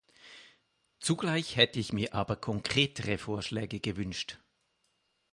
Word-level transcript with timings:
Zugleich 0.99 1.57
hätte 1.57 1.79
ich 1.79 1.93
mir 1.93 2.15
aber 2.15 2.35
konkretere 2.35 3.19
Vorschläge 3.19 3.79
gewünscht. 3.79 4.39